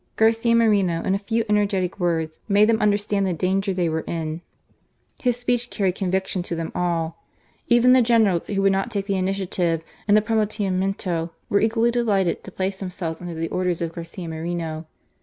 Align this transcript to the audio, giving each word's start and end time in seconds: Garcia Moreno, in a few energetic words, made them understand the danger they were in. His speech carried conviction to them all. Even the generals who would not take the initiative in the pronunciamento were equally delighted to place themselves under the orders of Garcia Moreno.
Garcia 0.15 0.55
Moreno, 0.55 1.03
in 1.03 1.13
a 1.13 1.19
few 1.19 1.45
energetic 1.47 1.99
words, 1.99 2.39
made 2.47 2.67
them 2.67 2.81
understand 2.81 3.27
the 3.27 3.33
danger 3.33 3.71
they 3.71 3.87
were 3.87 4.03
in. 4.07 4.41
His 5.21 5.37
speech 5.37 5.69
carried 5.69 5.93
conviction 5.93 6.41
to 6.41 6.55
them 6.55 6.71
all. 6.73 7.23
Even 7.67 7.93
the 7.93 8.01
generals 8.01 8.47
who 8.47 8.63
would 8.63 8.71
not 8.71 8.89
take 8.89 9.05
the 9.05 9.13
initiative 9.15 9.83
in 10.07 10.15
the 10.15 10.21
pronunciamento 10.23 11.29
were 11.49 11.61
equally 11.61 11.91
delighted 11.91 12.43
to 12.43 12.51
place 12.51 12.79
themselves 12.79 13.21
under 13.21 13.35
the 13.35 13.49
orders 13.49 13.79
of 13.79 13.93
Garcia 13.93 14.27
Moreno. 14.27 14.87